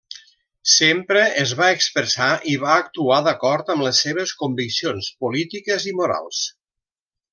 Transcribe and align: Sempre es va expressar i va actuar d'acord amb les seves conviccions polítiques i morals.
Sempre 0.75 1.25
es 1.41 1.51
va 1.59 1.67
expressar 1.73 2.29
i 2.53 2.55
va 2.63 2.71
actuar 2.85 3.19
d'acord 3.27 3.69
amb 3.75 3.85
les 3.89 4.01
seves 4.07 4.33
conviccions 4.41 5.11
polítiques 5.27 5.87
i 5.93 5.95
morals. 6.01 6.41